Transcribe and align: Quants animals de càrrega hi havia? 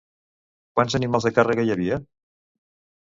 Quants 0.79 0.95
animals 0.99 1.27
de 1.29 1.33
càrrega 1.35 1.67
hi 1.67 1.73
havia? 1.75 2.03